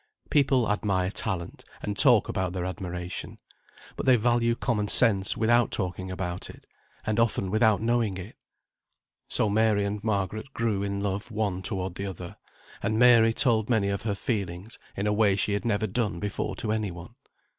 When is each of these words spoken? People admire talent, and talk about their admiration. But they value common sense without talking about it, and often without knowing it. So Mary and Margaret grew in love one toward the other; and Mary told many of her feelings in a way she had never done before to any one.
People 0.31 0.67
admire 0.71 1.11
talent, 1.11 1.63
and 1.83 1.95
talk 1.95 2.27
about 2.27 2.53
their 2.53 2.65
admiration. 2.65 3.37
But 3.95 4.07
they 4.07 4.15
value 4.15 4.55
common 4.55 4.87
sense 4.87 5.37
without 5.37 5.69
talking 5.69 6.09
about 6.09 6.49
it, 6.49 6.65
and 7.05 7.19
often 7.19 7.51
without 7.51 7.83
knowing 7.83 8.17
it. 8.17 8.35
So 9.27 9.47
Mary 9.47 9.85
and 9.85 10.03
Margaret 10.03 10.51
grew 10.53 10.81
in 10.81 11.01
love 11.01 11.29
one 11.29 11.61
toward 11.61 11.93
the 11.93 12.07
other; 12.07 12.37
and 12.81 12.97
Mary 12.97 13.31
told 13.31 13.69
many 13.69 13.89
of 13.89 14.01
her 14.01 14.15
feelings 14.15 14.79
in 14.97 15.05
a 15.05 15.13
way 15.13 15.35
she 15.35 15.53
had 15.53 15.65
never 15.65 15.85
done 15.85 16.19
before 16.19 16.55
to 16.55 16.71
any 16.71 16.89
one. 16.89 17.13